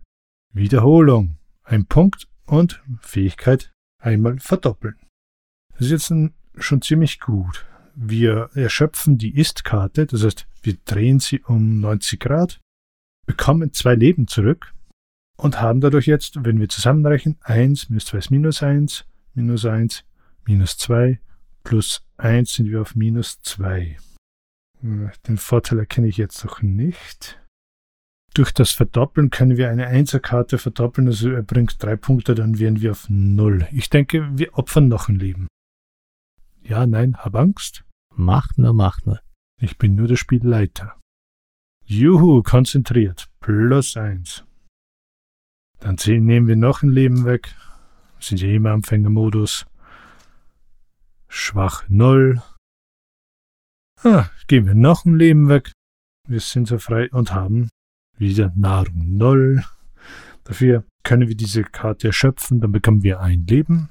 [0.54, 1.38] Wiederholung.
[1.64, 4.96] Ein Punkt und Fähigkeit einmal verdoppeln.
[5.72, 6.14] Das ist jetzt
[6.58, 7.66] schon ziemlich gut.
[7.96, 12.60] Wir erschöpfen die Ist-Karte, das heißt, wir drehen sie um 90 Grad,
[13.26, 14.74] bekommen zwei Leben zurück
[15.38, 20.04] und haben dadurch jetzt, wenn wir zusammenrechnen, 1 minus 2 ist minus 1, minus 1,
[20.46, 21.20] minus 2,
[21.64, 23.98] plus 1 sind wir auf minus 2.
[24.82, 27.42] Den Vorteil erkenne ich jetzt noch nicht.
[28.34, 32.82] Durch das Verdoppeln können wir eine Einserkarte verdoppeln, also er bringt drei Punkte, dann wären
[32.82, 33.68] wir auf 0.
[33.72, 35.48] Ich denke, wir opfern noch ein Leben.
[36.68, 37.86] Ja, nein, hab Angst.
[38.16, 39.20] Mach nur, mach nur.
[39.62, 41.00] Ich bin nur der Spielleiter.
[41.86, 43.30] Juhu, konzentriert.
[43.40, 44.44] Plus 1.
[45.80, 47.56] Dann nehmen wir noch ein Leben weg.
[48.20, 49.68] Sind ja immer Empfängermodus.
[51.28, 52.42] Schwach 0.
[54.04, 55.72] Ah, geben wir noch ein Leben weg.
[56.28, 57.70] Wir sind so frei und haben
[58.18, 59.64] wieder Nahrung 0.
[60.44, 63.90] Dafür können wir diese Karte erschöpfen, dann bekommen wir ein Leben.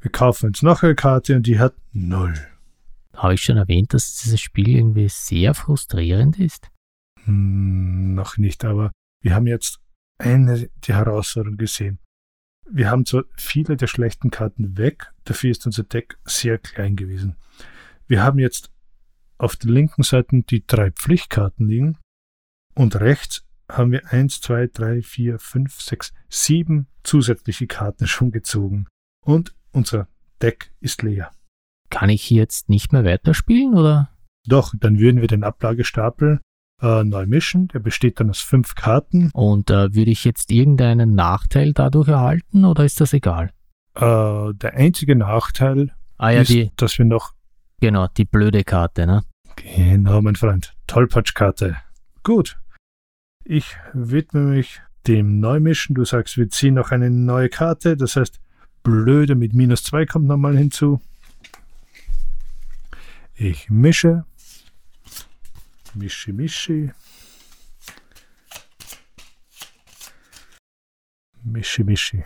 [0.00, 2.34] Wir kaufen uns noch eine Karte und die hat 0.
[3.14, 6.70] Habe ich schon erwähnt, dass dieses Spiel irgendwie sehr frustrierend ist?
[7.24, 9.80] Hm, noch nicht, aber wir haben jetzt
[10.18, 11.98] eine die Herausforderung gesehen.
[12.70, 17.36] Wir haben zwar viele der schlechten Karten weg, dafür ist unser Deck sehr klein gewesen.
[18.06, 18.70] Wir haben jetzt
[19.38, 21.98] auf der linken Seite die drei Pflichtkarten liegen
[22.74, 28.86] und rechts haben wir 1, 2, 3, 4, 5, 6, 7 zusätzliche Karten schon gezogen.
[29.24, 30.08] Und unser
[30.42, 31.30] Deck ist leer.
[31.90, 34.10] Kann ich hier jetzt nicht mehr weiterspielen, oder?
[34.46, 36.40] Doch, dann würden wir den Ablagestapel
[36.82, 37.68] äh, neu mischen.
[37.68, 39.30] Der besteht dann aus fünf Karten.
[39.32, 43.50] Und äh, würde ich jetzt irgendeinen Nachteil dadurch erhalten oder ist das egal?
[43.94, 47.34] Äh, der einzige Nachteil ah, ja, ist, die, dass wir noch.
[47.80, 49.22] Genau, die blöde Karte, ne?
[49.56, 50.74] Genau, mein Freund.
[50.86, 51.76] Tollpatschkarte.
[52.22, 52.58] Gut.
[53.44, 55.94] Ich widme mich dem Neumischen.
[55.94, 57.96] Du sagst, wir ziehen noch eine neue Karte.
[57.96, 58.40] Das heißt,
[58.82, 61.00] blöde mit minus 2 kommt nochmal hinzu.
[63.34, 64.24] Ich mische.
[65.94, 66.92] Mischi, Mischi.
[71.44, 72.24] Mischi, Mischi.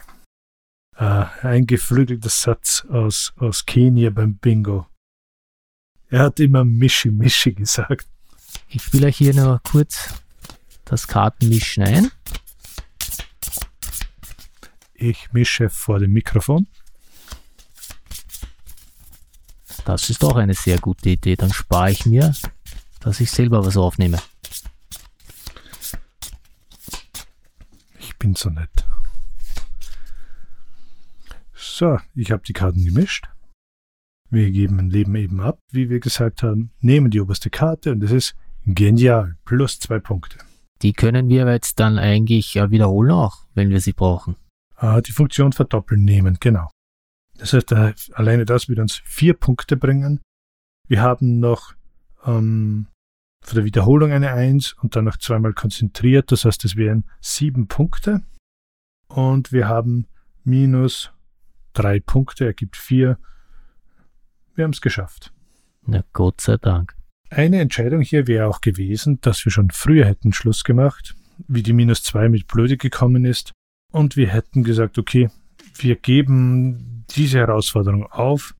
[0.96, 4.86] Ah, ein geflügelter Satz aus, aus Kenia beim Bingo.
[6.08, 8.08] Er hat immer Mischi, Mischi gesagt.
[8.68, 10.14] Ich spiele euch hier nur kurz
[10.84, 12.10] das Kartenmischen ein.
[15.02, 16.68] Ich mische vor dem Mikrofon.
[19.84, 21.34] Das ist auch eine sehr gute Idee.
[21.34, 22.32] Dann spare ich mir
[23.00, 24.18] dass ich selber was aufnehme.
[28.36, 28.86] so nett.
[31.52, 33.26] So, ich habe die Karten gemischt.
[34.30, 37.98] Wir geben ein Leben eben ab, wie wir gesagt haben, nehmen die oberste Karte und
[37.98, 39.36] das ist genial.
[39.44, 40.38] Plus zwei Punkte.
[40.82, 44.36] Die können wir jetzt dann eigentlich wiederholen auch, wenn wir sie brauchen.
[44.82, 46.68] Ah, die Funktion verdoppeln nehmen, genau.
[47.38, 47.72] Das heißt,
[48.14, 50.20] alleine das wird uns vier Punkte bringen.
[50.88, 51.74] Wir haben noch
[52.24, 52.88] ähm,
[53.44, 56.32] für die Wiederholung eine Eins und dann noch zweimal konzentriert.
[56.32, 58.22] Das heißt, es wären sieben Punkte.
[59.06, 60.08] Und wir haben
[60.42, 61.12] minus
[61.74, 63.20] drei Punkte, ergibt vier.
[64.56, 65.32] Wir haben es geschafft.
[65.86, 66.96] Na Gott sei Dank.
[67.30, 71.14] Eine Entscheidung hier wäre auch gewesen, dass wir schon früher hätten Schluss gemacht,
[71.46, 73.52] wie die minus zwei mit Blöde gekommen ist.
[73.92, 75.30] Und wir hätten gesagt, okay,
[75.76, 78.54] wir geben diese Herausforderung auf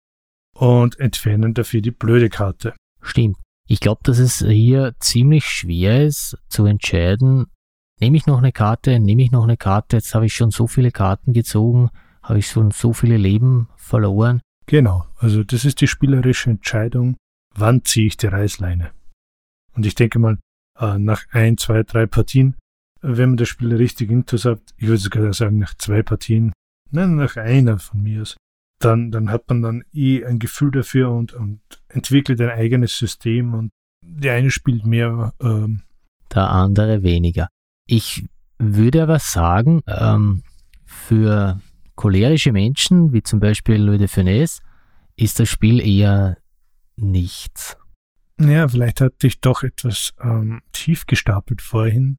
[0.54, 2.74] und entfernen dafür die blöde Karte.
[3.00, 3.36] Stimmt.
[3.66, 7.46] Ich glaube, dass es hier ziemlich schwer ist zu entscheiden,
[8.00, 10.66] nehme ich noch eine Karte, nehme ich noch eine Karte, jetzt habe ich schon so
[10.66, 11.88] viele Karten gezogen,
[12.22, 14.40] habe ich schon so viele Leben verloren.
[14.66, 17.16] Genau, also das ist die spielerische Entscheidung,
[17.54, 18.90] wann ziehe ich die Reißleine.
[19.74, 20.38] Und ich denke mal,
[20.78, 22.56] äh, nach ein, zwei, drei Partien,
[23.02, 26.52] wenn man das Spiel richtig intus hat, ich würde sogar sagen, nach zwei Partien,
[26.90, 28.36] nein, nach einer von mir aus,
[28.78, 33.54] dann, dann hat man dann eh ein Gefühl dafür und, und entwickelt ein eigenes System
[33.54, 33.70] und
[34.04, 35.32] der eine spielt mehr.
[35.40, 35.82] Ähm,
[36.34, 37.48] der andere weniger.
[37.86, 38.24] Ich
[38.58, 40.42] würde aber sagen, ähm,
[40.84, 41.60] für
[41.94, 44.60] cholerische Menschen, wie zum Beispiel Louis de Funès,
[45.16, 46.38] ist das Spiel eher
[46.96, 47.76] nichts.
[48.40, 52.16] Ja, vielleicht hatte ich doch etwas ähm, tief gestapelt vorhin.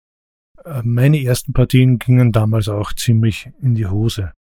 [0.65, 4.34] Äh, meine ersten Partien gingen damals auch ziemlich in die Hose.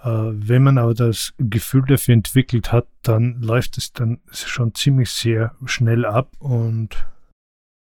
[0.00, 5.10] Äh, wenn man aber das Gefühl dafür entwickelt hat, dann läuft es dann schon ziemlich
[5.10, 7.06] sehr schnell ab und,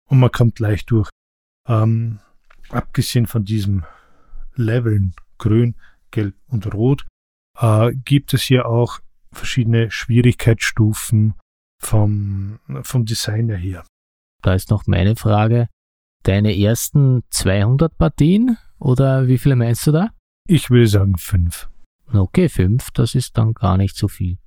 [0.09, 1.09] und man kommt leicht durch.
[1.67, 2.19] Ähm,
[2.69, 3.85] abgesehen von diesem
[4.55, 5.75] Leveln, grün,
[6.11, 7.05] gelb und rot,
[7.59, 8.99] äh, gibt es hier auch
[9.31, 11.35] verschiedene Schwierigkeitsstufen
[11.79, 13.85] vom, vom Designer her.
[14.41, 15.67] Da ist noch meine Frage.
[16.27, 20.09] Deine ersten 200 Partien oder wie viele meinst du da?
[20.45, 21.69] Ich würde sagen fünf.
[22.11, 24.37] Okay, fünf, das ist dann gar nicht so viel.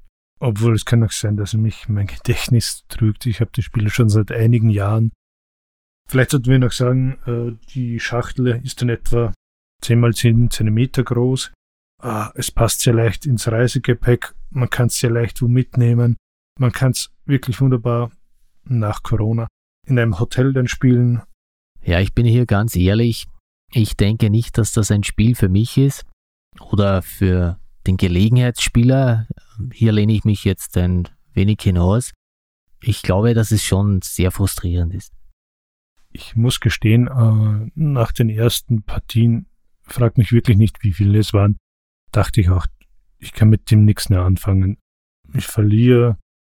[0.41, 3.25] Obwohl es kann auch sein, dass mich mein Gedächtnis trügt.
[3.25, 5.11] Ich habe das Spiel schon seit einigen Jahren.
[6.07, 9.33] Vielleicht sollten wir noch sagen, äh, die Schachtel ist in etwa
[9.81, 11.51] 10 mal 10 cm groß.
[12.03, 14.35] Ah, es passt sehr leicht ins Reisegepäck.
[14.51, 16.19] Man kann es sehr leicht wo mitnehmen.
[16.59, 18.11] Man kann es wirklich wunderbar
[18.65, 19.47] nach Corona
[19.87, 21.23] in einem Hotel dann spielen.
[21.83, 23.27] Ja, ich bin hier ganz ehrlich.
[23.73, 26.05] Ich denke nicht, dass das ein Spiel für mich ist
[26.61, 29.27] oder für den Gelegenheitsspieler.
[29.73, 32.13] Hier lehne ich mich jetzt ein wenig hinaus.
[32.83, 35.13] Ich glaube, dass es schon sehr frustrierend ist.
[36.13, 39.47] Ich muss gestehen, äh, nach den ersten Partien,
[39.83, 41.57] frag mich wirklich nicht, wie viele es waren,
[42.11, 42.67] dachte ich auch,
[43.19, 44.79] ich kann mit dem nichts mehr anfangen.
[45.35, 46.19] Ich verliere,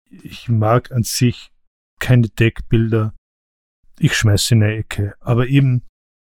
[0.10, 1.52] ich mag an sich
[2.00, 3.14] keine Deckbilder,
[4.02, 5.16] ich schmeiße in eine Ecke.
[5.20, 5.84] Aber eben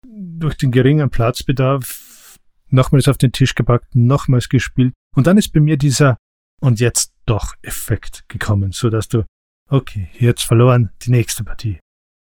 [0.06, 2.36] durch den geringen Platzbedarf
[2.70, 4.94] nochmals auf den Tisch gepackt, nochmals gespielt.
[5.14, 6.16] Und dann ist bei mir dieser
[6.60, 9.24] und jetzt doch Effekt gekommen, so dass du,
[9.68, 11.78] okay, jetzt verloren, die nächste Partie.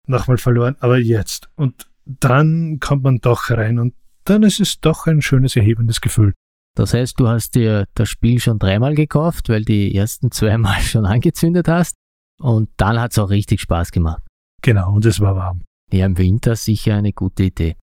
[0.08, 1.50] Nochmal verloren, aber jetzt.
[1.56, 6.34] Und dann kommt man doch rein und dann ist es doch ein schönes, erhebendes Gefühl.
[6.76, 11.06] Das heißt, du hast dir das Spiel schon dreimal gekauft, weil die ersten zweimal schon
[11.06, 11.95] angezündet hast.
[12.39, 14.27] Und dann hat es auch richtig Spaß gemacht.
[14.67, 15.63] Genau, und es war warm.
[15.93, 17.77] Ja, im Winter sicher eine gute Idee.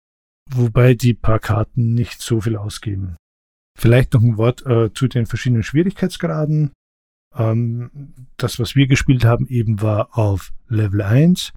[0.50, 3.14] Wobei die paar Karten nicht so viel ausgeben.
[3.78, 6.72] Vielleicht noch ein Wort äh, zu den verschiedenen Schwierigkeitsgraden.
[7.36, 11.52] Ähm, das, was wir gespielt haben, eben war auf Level 1.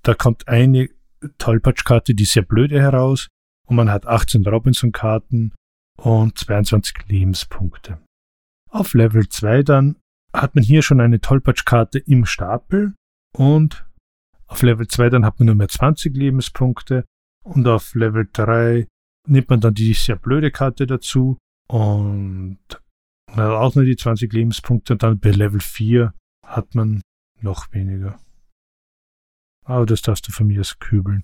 [0.00, 0.88] Da kommt eine
[1.36, 3.28] Tollpatschkarte, die sehr blöde heraus.
[3.66, 5.52] Und man hat 18 Robinson-Karten
[5.98, 7.98] und 22 Lebenspunkte.
[8.70, 9.96] Auf Level 2 dann
[10.32, 12.94] hat man hier schon eine Tollpatschkarte im Stapel
[13.36, 13.84] und
[14.52, 17.04] auf Level 2 dann hat man nur mehr 20 Lebenspunkte
[17.42, 18.86] und auf Level 3
[19.26, 21.38] nimmt man dann die sehr blöde Karte dazu
[21.68, 22.58] und
[23.30, 26.12] hat auch nur die 20 Lebenspunkte und dann bei Level 4
[26.46, 27.00] hat man
[27.40, 28.18] noch weniger.
[29.64, 31.22] Aber das darfst du von mir aus kübeln.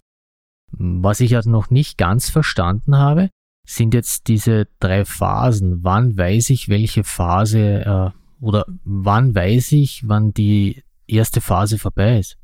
[0.72, 3.30] Was ich also noch nicht ganz verstanden habe,
[3.66, 5.84] sind jetzt diese drei Phasen.
[5.84, 8.10] Wann weiß ich, welche Phase äh,
[8.40, 12.38] oder wann weiß ich, wann die erste Phase vorbei ist?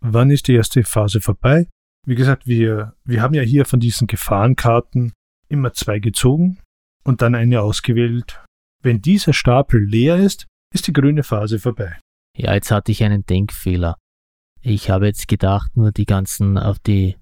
[0.00, 1.66] Wann ist die erste Phase vorbei?
[2.06, 5.12] Wie gesagt, wir, wir haben ja hier von diesen Gefahrenkarten
[5.48, 6.58] immer zwei gezogen
[7.04, 8.42] und dann eine ausgewählt.
[8.82, 11.98] Wenn dieser Stapel leer ist, ist die grüne Phase vorbei.
[12.36, 13.96] Ja, jetzt hatte ich einen Denkfehler.
[14.62, 17.16] Ich habe jetzt gedacht, nur die ganzen auf die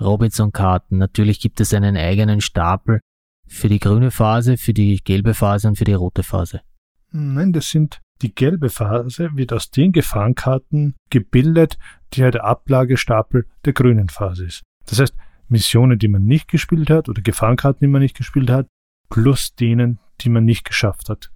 [0.00, 0.98] Robinson-Karten.
[0.98, 3.00] Natürlich gibt es einen eigenen Stapel
[3.46, 6.62] für die grüne Phase, für die gelbe Phase und für die rote Phase.
[7.10, 11.76] Nein, das sind die gelbe Phase wird aus den Gefahrenkarten gebildet,
[12.14, 14.62] die ja der Ablagestapel der grünen Phase ist.
[14.86, 15.14] Das heißt,
[15.48, 18.66] Missionen, die man nicht gespielt hat oder Gefahrenkarten, die man nicht gespielt hat,
[19.10, 21.30] plus denen, die man nicht geschafft hat.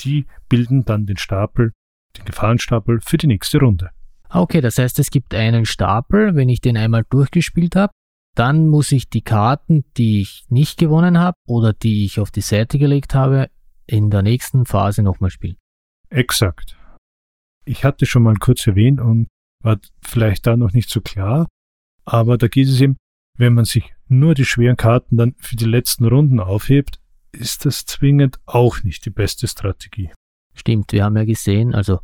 [0.00, 1.70] Die bilden dann den Stapel,
[2.18, 3.90] den Gefahrenstapel für die nächste Runde.
[4.28, 7.92] Okay, das heißt, es gibt einen Stapel, wenn ich den einmal durchgespielt habe,
[8.34, 12.40] dann muss ich die Karten, die ich nicht gewonnen habe oder die ich auf die
[12.40, 13.48] Seite gelegt habe,
[13.86, 15.56] in der nächsten Phase nochmal spielen.
[16.12, 16.76] Exakt.
[17.64, 19.28] Ich hatte schon mal kurz erwähnt und
[19.62, 21.48] war vielleicht da noch nicht so klar,
[22.04, 22.96] aber da geht es eben,
[23.38, 27.86] wenn man sich nur die schweren Karten dann für die letzten Runden aufhebt, ist das
[27.86, 30.10] zwingend auch nicht die beste Strategie.
[30.54, 32.00] Stimmt, wir haben ja gesehen, also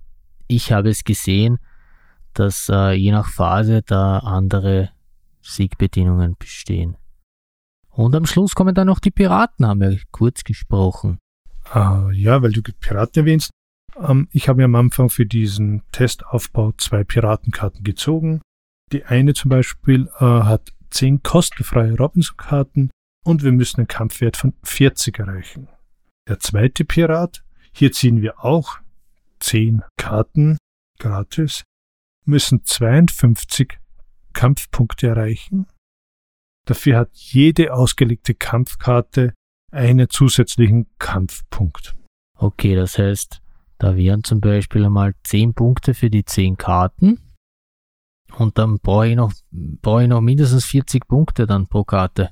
[0.47, 1.59] ich habe es gesehen,
[2.33, 4.91] dass äh, je nach Phase da andere
[5.43, 6.97] Siegbedingungen bestehen.
[7.91, 11.19] Und am Schluss kommen dann noch die Piraten, haben wir kurz gesprochen.
[11.65, 13.51] Ah, ja, weil du Piraten erwähnst.
[14.01, 18.41] Ähm, ich habe ja am Anfang für diesen Testaufbau zwei Piratenkarten gezogen.
[18.93, 22.91] Die eine zum Beispiel äh, hat zehn kostenfreie Robinson-Karten
[23.25, 25.69] und wir müssen einen Kampfwert von 40 erreichen.
[26.29, 28.79] Der zweite Pirat, hier ziehen wir auch
[29.41, 30.59] zehn Karten
[30.99, 31.65] gratis,
[32.25, 33.79] müssen 52
[34.33, 35.67] Kampfpunkte erreichen.
[36.67, 39.35] Dafür hat jede ausgelegte Kampfkarte
[39.73, 41.97] einen zusätzlichen Kampfpunkt.
[42.37, 43.41] Okay, das heißt,
[43.79, 47.21] da wären zum Beispiel einmal 10 Punkte für die 10 Karten.
[48.37, 52.31] Und dann brauche ich noch, brauche ich noch mindestens 40 Punkte dann pro Karte.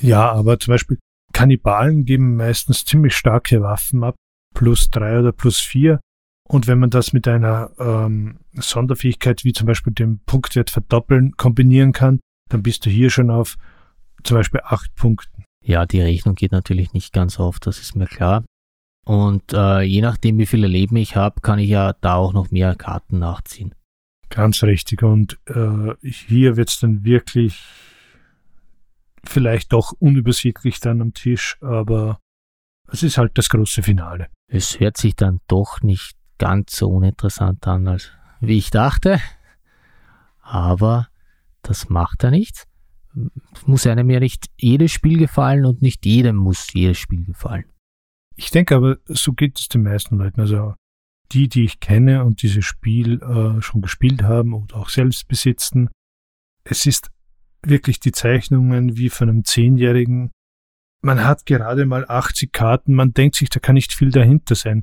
[0.00, 0.98] Ja, aber zum Beispiel
[1.32, 4.16] Kannibalen geben meistens ziemlich starke Waffen ab,
[4.54, 6.00] plus 3 oder plus 4.
[6.48, 11.92] Und wenn man das mit einer ähm, Sonderfähigkeit wie zum Beispiel dem Punktwert verdoppeln kombinieren
[11.92, 13.56] kann, dann bist du hier schon auf
[14.22, 15.44] zum Beispiel 8 Punkten.
[15.64, 18.44] Ja, die Rechnung geht natürlich nicht ganz auf, das ist mir klar.
[19.06, 22.50] Und äh, je nachdem, wie viele Leben ich habe, kann ich ja da auch noch
[22.50, 23.72] mehr Karten nachziehen.
[24.30, 25.04] Ganz richtig.
[25.04, 27.62] Und äh, hier wird es dann wirklich
[29.24, 32.18] vielleicht doch unübersichtlich dann am Tisch, aber
[32.88, 34.26] es ist halt das große Finale.
[34.48, 39.20] Es hört sich dann doch nicht ganz so uninteressant an, als wie ich dachte.
[40.40, 41.06] Aber
[41.62, 42.66] das macht ja nichts.
[43.54, 47.66] Es muss einem ja nicht jedes Spiel gefallen und nicht jedem muss jedes Spiel gefallen.
[48.36, 50.40] Ich denke aber, so geht es den meisten Leuten.
[50.40, 50.74] Also
[51.32, 55.88] die, die ich kenne und dieses Spiel äh, schon gespielt haben oder auch selbst besitzen,
[56.64, 57.10] es ist
[57.62, 60.30] wirklich die Zeichnungen wie von einem Zehnjährigen.
[61.02, 64.82] Man hat gerade mal 80 Karten, man denkt sich, da kann nicht viel dahinter sein.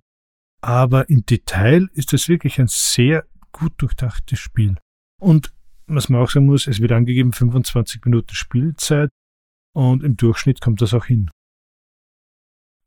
[0.61, 4.77] Aber im Detail ist es wirklich ein sehr gut durchdachtes Spiel.
[5.21, 5.53] Und
[5.87, 9.09] was man auch sagen muss, es wird angegeben 25 Minuten Spielzeit
[9.75, 11.29] und im Durchschnitt kommt das auch hin.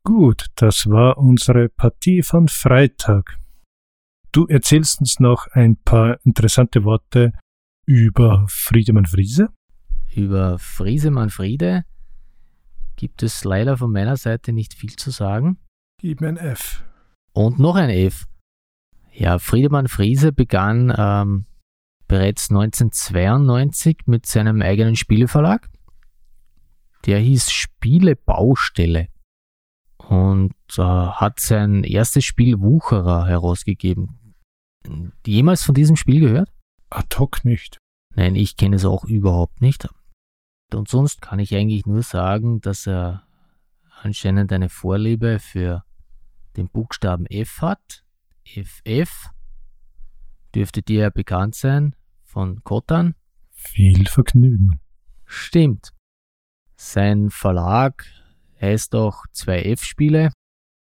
[0.07, 3.37] Gut, das war unsere Partie von Freitag.
[4.31, 7.33] Du erzählst uns noch ein paar interessante Worte
[7.85, 9.49] über Friedemann Friese.
[10.15, 11.83] Über Friesemann Friede
[12.95, 15.57] gibt es leider von meiner Seite nicht viel zu sagen.
[15.99, 16.85] Gib mir ein F.
[17.33, 18.27] Und noch ein F.
[19.11, 21.47] Ja, Friedemann Friese begann ähm,
[22.07, 25.69] bereits 1992 mit seinem eigenen Spieleverlag.
[27.05, 29.09] Der hieß Spielebaustelle
[30.09, 34.33] und äh, hat sein erstes Spiel Wucherer herausgegeben.
[35.25, 36.49] Jemals von diesem Spiel gehört?
[36.89, 37.77] Ad hoc nicht.
[38.15, 39.87] Nein, ich kenne es auch überhaupt nicht.
[40.73, 43.23] Und sonst kann ich eigentlich nur sagen, dass er
[44.01, 45.83] anscheinend eine Vorliebe für
[46.55, 48.03] den Buchstaben F hat.
[48.45, 49.29] FF
[50.55, 53.15] dürfte dir ja bekannt sein von Kotan.
[53.51, 54.79] Viel Vergnügen.
[55.25, 55.93] Stimmt.
[56.77, 58.05] Sein Verlag
[58.61, 60.31] heißt auch 2F-Spiele.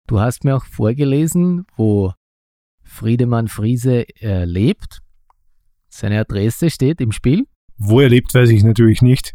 [0.07, 2.13] Du hast mir auch vorgelesen, wo
[2.83, 5.01] Friedemann Friese äh, lebt.
[5.89, 7.47] Seine Adresse steht im Spiel.
[7.77, 9.35] Wo er lebt, weiß ich natürlich nicht.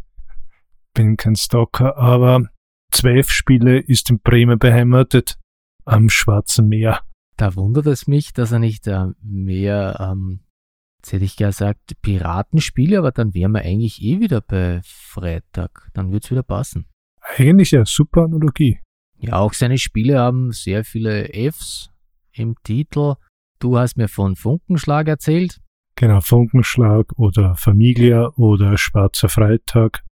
[0.94, 2.48] Bin kein Stalker, aber
[2.94, 5.38] 2F-Spiele ist in Bremen beheimatet,
[5.84, 7.00] am Schwarzen Meer.
[7.36, 10.40] Da wundert es mich, dass er nicht äh, mehr, ähm,
[10.98, 15.90] jetzt hätte ich gesagt, Piratenspiele, aber dann wären wir eigentlich eh wieder bei Freitag.
[15.94, 16.86] Dann würde es wieder passen.
[17.36, 18.80] Eigentlich ja super Analogie.
[19.18, 21.90] Ja, auch seine Spiele haben sehr viele Fs
[22.32, 23.14] im Titel.
[23.58, 25.60] Du hast mir von Funkenschlag erzählt.
[25.96, 30.04] Genau, Funkenschlag oder Familia oder Schwarzer Freitag.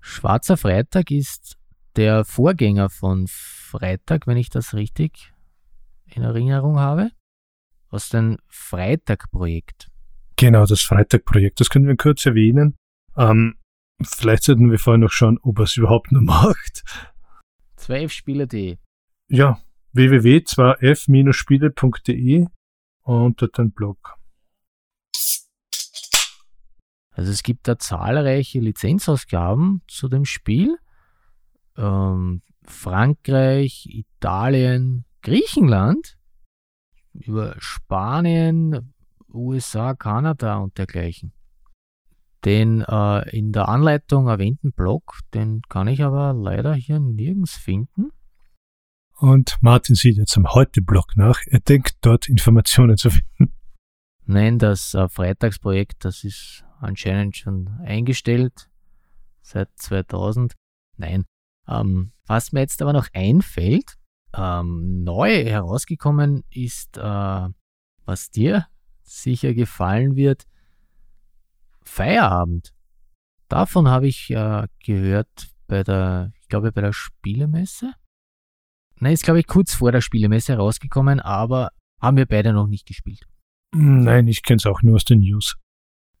[0.00, 1.56] Schwarzer Freitag ist
[1.96, 5.32] der Vorgänger von Freitag, wenn ich das richtig
[6.06, 7.10] in Erinnerung habe.
[7.88, 9.88] Aus dem Freitag-Projekt.
[10.36, 11.60] Genau, das Freitag-Projekt.
[11.60, 12.76] Das können wir kurz erwähnen.
[13.16, 13.56] Ähm,
[14.02, 16.84] Vielleicht sollten wir vorher noch schauen, ob er es überhaupt noch macht.
[17.78, 18.78] 12spieler.de.
[19.28, 19.60] Ja,
[19.92, 22.46] www.2f-spiele.de
[23.02, 24.16] und dort ein Blog.
[27.12, 30.78] Also es gibt da zahlreiche Lizenzausgaben zu dem Spiel.
[31.76, 36.16] Ähm, Frankreich, Italien, Griechenland,
[37.12, 38.94] über Spanien,
[39.28, 41.32] USA, Kanada und dergleichen.
[42.44, 48.10] Den äh, in der Anleitung erwähnten Blog, den kann ich aber leider hier nirgends finden.
[49.18, 51.40] Und Martin sieht jetzt am Heute-Blog nach.
[51.46, 53.52] Er denkt dort Informationen zu finden.
[54.24, 58.70] Nein, das äh, Freitagsprojekt, das ist anscheinend schon eingestellt
[59.42, 60.54] seit 2000.
[60.96, 61.24] Nein,
[61.68, 63.96] ähm, was mir jetzt aber noch einfällt,
[64.34, 67.48] ähm, neu herausgekommen ist, äh,
[68.04, 68.66] was dir
[69.02, 70.46] sicher gefallen wird,
[71.90, 72.72] Feierabend.
[73.48, 77.94] Davon habe ich äh, gehört bei der, ich glaube bei der Spielemesse.
[79.00, 81.70] Nein, ist glaube ich kurz vor der Spielemesse rausgekommen, aber
[82.00, 83.26] haben wir beide noch nicht gespielt.
[83.74, 85.56] Nein, ich kenne es auch nur aus den News.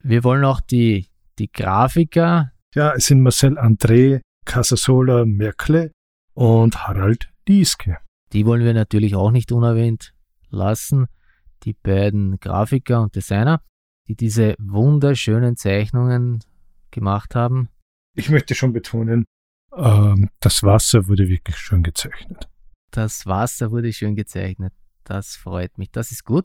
[0.02, 1.08] Wir wollen auch die,
[1.38, 2.52] die Grafiker.
[2.74, 5.92] Ja, es sind Marcel André, Casasola Merkle
[6.34, 7.98] und Harald Lieske.
[8.32, 10.14] Die wollen wir natürlich auch nicht unerwähnt
[10.50, 11.06] lassen.
[11.64, 13.60] Die beiden Grafiker und Designer,
[14.10, 16.40] die diese wunderschönen Zeichnungen
[16.90, 17.68] gemacht haben.
[18.16, 19.24] Ich möchte schon betonen,
[19.76, 22.48] ähm, das Wasser wurde wirklich schön gezeichnet.
[22.90, 24.72] Das Wasser wurde schön gezeichnet.
[25.04, 25.92] Das freut mich.
[25.92, 26.44] Das ist gut.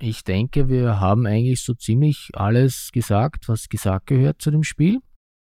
[0.00, 5.00] Ich denke, wir haben eigentlich so ziemlich alles gesagt, was gesagt gehört zu dem Spiel.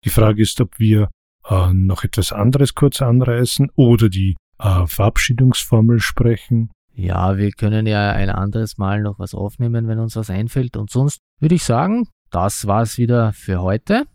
[0.06, 1.10] Die Frage ist, ob wir
[1.44, 6.72] äh, noch etwas anderes kurz anreißen oder die äh, Verabschiedungsformel sprechen.
[7.00, 10.76] Ja, wir können ja ein anderes Mal noch was aufnehmen, wenn uns was einfällt.
[10.76, 14.08] Und sonst würde ich sagen, das war's wieder für heute.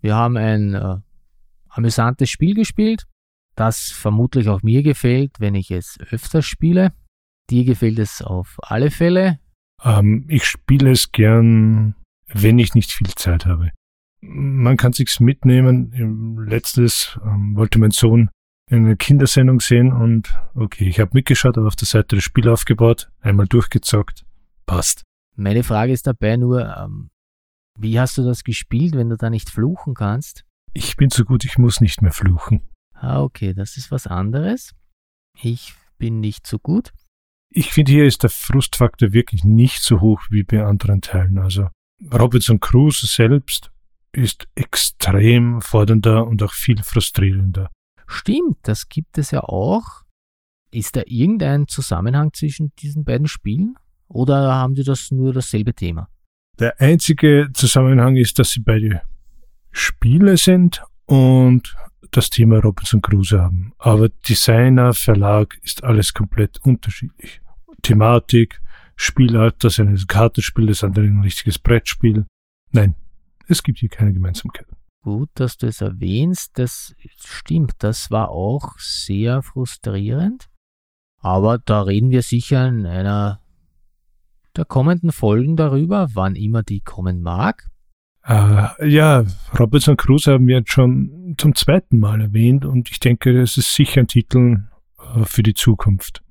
[0.00, 0.96] Wir haben ein äh,
[1.68, 3.04] amüsantes Spiel gespielt,
[3.54, 6.92] das vermutlich auch mir gefällt, wenn ich es öfter spiele.
[7.48, 9.38] Dir gefällt es auf alle Fälle.
[9.84, 11.94] Ähm, ich spiele es gern,
[12.26, 13.70] wenn ich nicht viel Zeit habe.
[14.20, 16.44] Man kann sich's mitnehmen.
[16.44, 18.30] Letztes ähm, wollte mein Sohn
[18.70, 23.10] eine Kindersendung sehen und okay, ich habe mitgeschaut, aber auf der Seite das Spiel aufgebaut,
[23.20, 24.24] einmal durchgezockt,
[24.66, 25.02] passt.
[25.36, 27.10] Meine Frage ist dabei nur, ähm,
[27.78, 30.44] wie hast du das gespielt, wenn du da nicht fluchen kannst?
[30.72, 32.62] Ich bin so gut, ich muss nicht mehr fluchen.
[32.92, 34.74] Ah, okay, das ist was anderes.
[35.40, 36.92] Ich bin nicht so gut
[37.56, 41.38] ich finde, hier ist der Frustfaktor wirklich nicht so hoch wie bei anderen Teilen.
[41.38, 41.68] Also
[42.12, 43.70] Robinson Crusoe selbst
[44.12, 47.70] ist extrem fordernder und auch viel frustrierender.
[48.06, 50.04] Stimmt, das gibt es ja auch.
[50.70, 53.74] Ist da irgendein Zusammenhang zwischen diesen beiden Spielen?
[54.08, 56.08] Oder haben die das nur dasselbe Thema?
[56.58, 59.02] Der einzige Zusammenhang ist, dass sie beide
[59.72, 61.76] Spiele sind und
[62.10, 63.72] das Thema Robinson Crusoe haben.
[63.78, 67.40] Aber Designer, Verlag ist alles komplett unterschiedlich.
[67.82, 68.60] Thematik,
[68.96, 72.24] Spielart, das ist ein Kartenspiel, das andere ein richtiges Brettspiel.
[72.72, 72.94] Nein,
[73.48, 74.66] es gibt hier keine Gemeinsamkeit.
[75.02, 80.48] Gut, dass du es erwähnst, das stimmt, das war auch sehr frustrierend.
[81.20, 83.40] Aber da reden wir sicher in einer
[84.56, 87.68] der kommenden Folgen darüber, wann immer die kommen mag.
[88.24, 89.24] Äh, ja,
[89.58, 93.74] Robinson Crusoe haben wir jetzt schon zum zweiten Mal erwähnt und ich denke, das ist
[93.74, 94.64] sicher ein Titel
[94.98, 96.22] äh, für die Zukunft.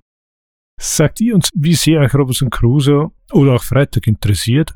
[0.77, 4.75] Sagt ihr uns, wie sehr euch Robinson Crusoe oder auch Freitag interessiert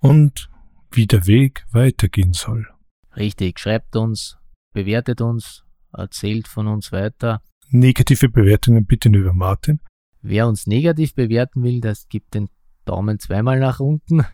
[0.00, 0.50] und
[0.90, 2.66] wie der Weg weitergehen soll.
[3.18, 4.38] Richtig, schreibt uns,
[4.72, 7.42] bewertet uns, erzählt von uns weiter.
[7.70, 9.80] Negative Bewertungen bitte nur über Martin.
[10.22, 12.48] Wer uns negativ bewerten will, das gibt den
[12.84, 14.24] Daumen zweimal nach unten.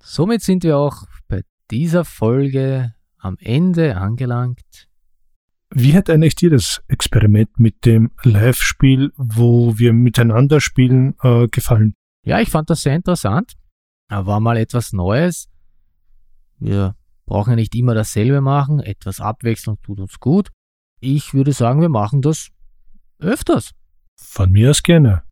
[0.00, 4.88] Somit sind wir auch bei dieser Folge am Ende angelangt.
[5.70, 11.94] Wie hat eigentlich dir das Experiment mit dem Live-Spiel, wo wir miteinander spielen, äh, gefallen?
[12.24, 13.52] Ja, ich fand das sehr interessant.
[14.08, 15.50] War mal etwas Neues.
[16.58, 16.96] Wir
[17.28, 18.80] brauchen ja nicht immer dasselbe machen.
[18.80, 20.48] Etwas Abwechslung tut uns gut.
[21.00, 22.50] Ich würde sagen, wir machen das
[23.18, 23.72] öfters.
[24.16, 25.22] Von mir aus gerne.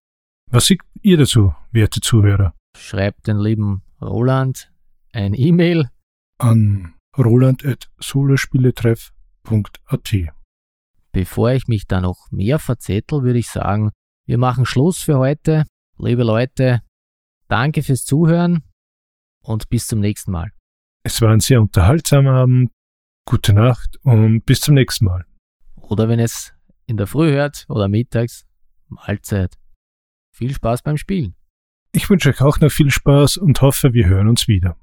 [0.50, 2.54] Was sagt ihr dazu, werte Zuhörer?
[2.76, 4.70] Schreibt den lieben Roland
[5.12, 5.90] ein E-Mail
[6.38, 9.12] an roland.solospieletreff
[9.46, 10.34] www.ecom.at.
[11.12, 13.90] Bevor ich mich da noch mehr verzettel, würde ich sagen,
[14.26, 15.64] wir machen Schluss für heute.
[15.98, 16.82] Liebe Leute,
[17.48, 18.62] danke fürs Zuhören
[19.42, 20.50] und bis zum nächsten Mal.
[21.06, 22.72] Es war ein sehr unterhaltsamer Abend.
[23.26, 25.24] Gute Nacht und bis zum nächsten Mal.
[25.76, 26.52] Oder wenn es
[26.86, 28.44] in der Früh hört oder mittags,
[28.88, 29.54] Mahlzeit.
[30.32, 31.36] Viel Spaß beim Spielen.
[31.92, 34.76] Ich wünsche euch auch noch viel Spaß und hoffe, wir hören uns wieder.